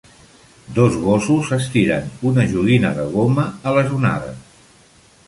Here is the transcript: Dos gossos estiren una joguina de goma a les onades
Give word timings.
Dos 0.77 0.95
gossos 1.01 1.51
estiren 1.57 2.09
una 2.31 2.45
joguina 2.53 2.91
de 3.01 3.07
goma 3.17 3.47
a 3.69 3.75
les 3.77 3.93
onades 3.99 4.73